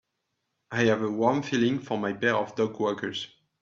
[0.71, 3.27] I have a warm feeling for my pair of dogwalkers.